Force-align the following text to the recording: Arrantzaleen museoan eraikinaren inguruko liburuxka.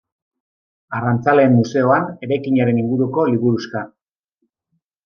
Arrantzaleen 0.99 1.53
museoan 1.57 2.09
eraikinaren 2.29 2.83
inguruko 2.87 3.31
liburuxka. 3.35 3.89